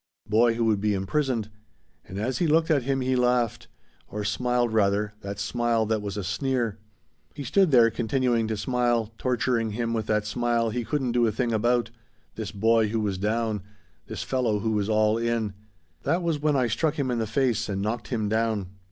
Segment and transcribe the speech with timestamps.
[0.27, 1.51] Boy who would be imprisoned.
[2.07, 3.67] And as he looked at him he laughed;
[4.07, 6.79] or smiled rather, that smile that was a sneer.
[7.35, 11.31] "He stood there continuing to smile torturing him with that smile he couldn't do a
[11.31, 11.91] thing about
[12.33, 13.61] this boy who was down;
[14.07, 15.53] this fellow who was all in.
[16.01, 18.69] That was when I struck him in the face and knocked him down.